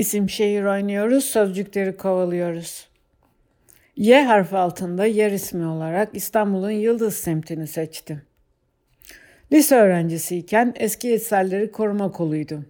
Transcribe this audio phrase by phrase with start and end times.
[0.00, 2.88] İsim şehir oynuyoruz, sözcükleri kovalıyoruz.
[3.96, 8.22] Y harfi altında yer ismi olarak İstanbul'un Yıldız semtini seçtim.
[9.52, 12.66] Lise öğrencisiyken eski eserleri koruma koluydum.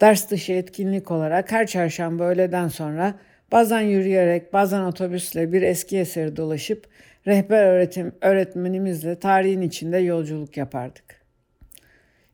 [0.00, 3.14] Ders dışı etkinlik olarak her çarşamba öğleden sonra
[3.52, 6.86] bazen yürüyerek bazen otobüsle bir eski eseri dolaşıp
[7.26, 11.17] rehber öğretim öğretmenimizle tarihin içinde yolculuk yapardık.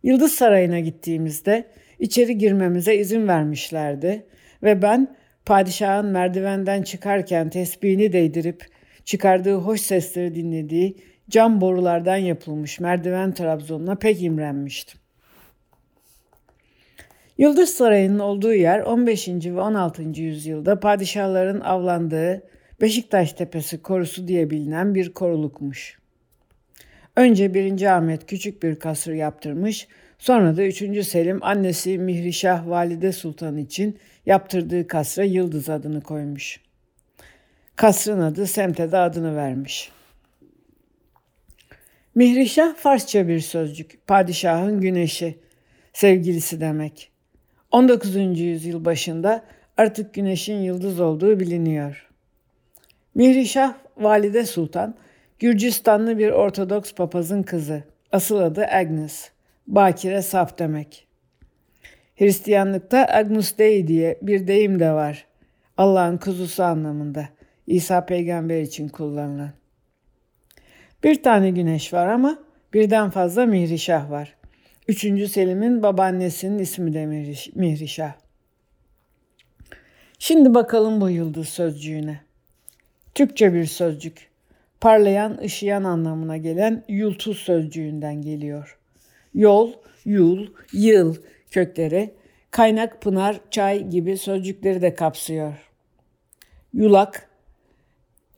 [0.04, 1.64] Yıldız Sarayı'na gittiğimizde
[1.98, 4.26] içeri girmemize izin vermişlerdi
[4.62, 5.16] ve ben
[5.46, 8.66] padişahın merdivenden çıkarken tesbihini değdirip
[9.04, 10.96] çıkardığı hoş sesleri dinlediği
[11.30, 15.00] cam borulardan yapılmış merdiven trabzonuna pek imrenmiştim.
[17.38, 19.28] Yıldız Sarayı'nın olduğu yer 15.
[19.28, 20.02] ve 16.
[20.02, 22.42] yüzyılda padişahların avlandığı
[22.80, 26.03] Beşiktaş Tepesi korusu diye bilinen bir korulukmuş.
[27.16, 27.96] Önce 1.
[27.96, 31.06] Ahmet küçük bir kasır yaptırmış, sonra da 3.
[31.06, 36.60] Selim annesi Mihrişah Valide Sultan için yaptırdığı kasra Yıldız adını koymuş.
[37.76, 39.90] Kasrın adı semte de adını vermiş.
[42.14, 45.38] Mihrişah Farsça bir sözcük, padişahın güneşi,
[45.92, 47.10] sevgilisi demek.
[47.70, 48.40] 19.
[48.40, 49.44] yüzyıl başında
[49.76, 52.10] artık güneşin yıldız olduğu biliniyor.
[53.14, 54.94] Mihrişah Valide Sultan,
[55.44, 57.82] Gürcistanlı bir Ortodoks papazın kızı.
[58.12, 59.30] Asıl adı Agnes.
[59.66, 61.06] Bakire saf demek.
[62.16, 65.26] Hristiyanlıkta Agnus Dei diye bir deyim de var.
[65.76, 67.28] Allah'ın kuzusu anlamında.
[67.66, 69.50] İsa peygamber için kullanılan.
[71.02, 72.38] Bir tane güneş var ama
[72.74, 74.36] birden fazla Mihrişah var.
[74.88, 77.06] Üçüncü Selim'in babaannesinin ismi de
[77.54, 78.12] Mihrişah.
[80.18, 82.20] Şimdi bakalım bu yıldız sözcüğüne.
[83.14, 84.33] Türkçe bir sözcük.
[84.84, 88.78] Parlayan, ışıyan anlamına gelen yultuz sözcüğünden geliyor.
[89.34, 89.72] Yol,
[90.04, 91.16] yul, yıl
[91.50, 92.14] kökleri,
[92.50, 95.70] kaynak, pınar, çay gibi sözcükleri de kapsıyor.
[96.72, 97.30] Yulak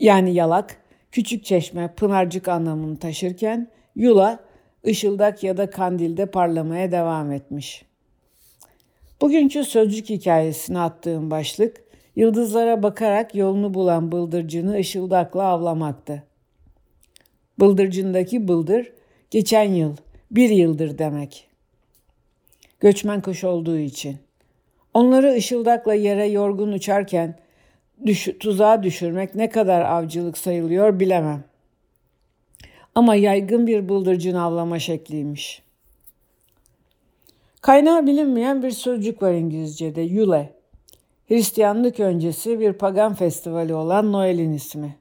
[0.01, 0.77] yani yalak,
[1.12, 4.39] küçük çeşme, pınarcık anlamını taşırken yula,
[4.87, 7.84] ışıldak ya da kandilde parlamaya devam etmiş.
[9.21, 11.84] Bugünkü sözcük hikayesine attığım başlık,
[12.17, 16.25] yıldızlara bakarak yolunu bulan bıldırcını ışıldakla avlamaktı.
[17.61, 18.93] Bıldırcındaki bıldır,
[19.31, 19.97] geçen yıl,
[20.31, 21.49] bir yıldır demek.
[22.81, 24.17] Göçmen kuş olduğu için.
[24.94, 27.39] Onları ışıldakla yere yorgun uçarken
[28.06, 31.45] düş tuzağa düşürmek ne kadar avcılık sayılıyor bilemem.
[32.95, 35.62] Ama yaygın bir bıldırcın avlama şekliymiş.
[37.61, 40.53] Kaynağı bilinmeyen bir sözcük var İngilizce'de, Yule.
[41.28, 44.97] Hristiyanlık öncesi bir pagan festivali olan Noel'in ismi.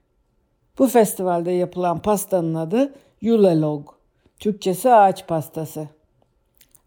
[0.80, 3.90] Bu festivalde yapılan pastanın adı Yule Log.
[4.40, 5.88] Türkçesi ağaç pastası.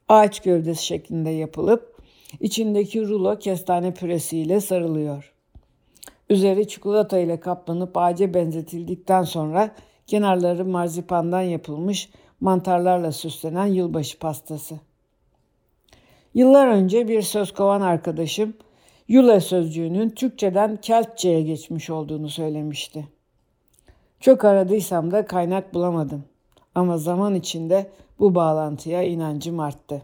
[0.08, 2.02] Ağaç gövdesi şeklinde yapılıp
[2.40, 5.34] içindeki rulo kestane püresiyle sarılıyor.
[6.30, 9.74] Üzeri çikolata ile kaplanıp ağaca benzetildikten sonra
[10.06, 12.10] kenarları marzipandan yapılmış
[12.40, 14.80] mantarlarla süslenen yılbaşı pastası.
[16.34, 18.54] Yıllar önce bir söz kovan arkadaşım
[19.08, 23.17] Yule sözcüğünün Türkçeden Keltçe'ye geçmiş olduğunu söylemişti.
[24.20, 26.24] Çok aradıysam da kaynak bulamadım.
[26.74, 30.02] Ama zaman içinde bu bağlantıya inancım arttı.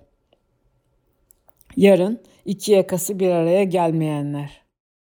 [1.77, 4.64] Yarın iki yakası bir araya gelmeyenler.